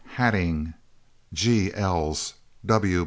[0.03, 0.13] P.
[0.15, 0.73] Hattingh,
[1.31, 1.71] G.
[1.75, 2.33] Els,
[2.65, 2.99] W.